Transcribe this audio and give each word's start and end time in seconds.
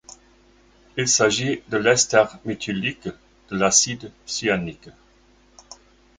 Il 0.97 1.07
s'agit 1.07 1.61
de 1.69 1.77
l'ester 1.77 2.23
méthylique 2.43 3.07
de 3.49 3.55
l'acide 3.55 4.11
cyanique. 4.25 4.89